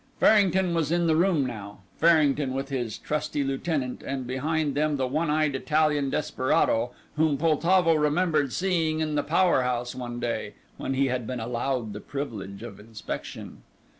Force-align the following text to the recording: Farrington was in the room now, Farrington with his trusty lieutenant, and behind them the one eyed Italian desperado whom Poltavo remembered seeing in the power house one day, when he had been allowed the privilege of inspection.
Farrington 0.19 0.73
was 0.73 0.91
in 0.91 1.05
the 1.05 1.15
room 1.15 1.45
now, 1.45 1.81
Farrington 1.99 2.55
with 2.55 2.69
his 2.69 2.97
trusty 2.97 3.43
lieutenant, 3.43 4.01
and 4.01 4.25
behind 4.25 4.73
them 4.73 4.97
the 4.97 5.05
one 5.05 5.29
eyed 5.29 5.53
Italian 5.53 6.09
desperado 6.09 6.89
whom 7.17 7.37
Poltavo 7.37 7.93
remembered 7.93 8.51
seeing 8.51 8.99
in 8.99 9.13
the 9.13 9.21
power 9.21 9.61
house 9.61 9.93
one 9.93 10.19
day, 10.19 10.55
when 10.77 10.95
he 10.95 11.05
had 11.09 11.27
been 11.27 11.39
allowed 11.39 11.93
the 11.93 11.99
privilege 12.01 12.63
of 12.63 12.79
inspection. 12.79 13.61